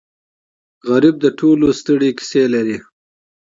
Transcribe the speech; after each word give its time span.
غریب 0.89 1.15
د 1.21 1.25
ټولو 1.39 1.65
ستړې 1.79 2.09
کیسې 2.17 2.43
لري 2.53 2.77